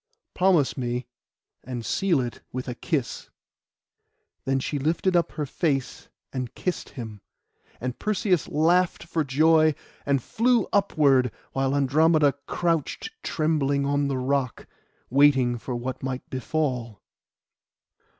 Promise 0.33 0.77
me, 0.79 1.05
and 1.63 1.85
seal 1.85 2.21
it 2.21 2.41
with 2.51 2.67
a 2.67 2.73
kiss.' 2.73 3.29
Then 4.45 4.59
she 4.59 4.79
lifted 4.79 5.15
up 5.15 5.33
her 5.33 5.45
face, 5.45 6.09
and 6.33 6.55
kissed 6.55 6.89
him; 6.97 7.21
and 7.79 7.99
Perseus 7.99 8.47
laughed 8.47 9.03
for 9.03 9.23
joy, 9.23 9.75
and 10.03 10.19
flew 10.19 10.65
upward, 10.73 11.31
while 11.51 11.75
Andromeda 11.75 12.33
crouched 12.47 13.11
trembling 13.21 13.85
on 13.85 14.07
the 14.07 14.17
rock, 14.17 14.65
waiting 15.11 15.59
for 15.59 15.75
what 15.75 16.01
might 16.01 16.27
befall. 16.31 17.03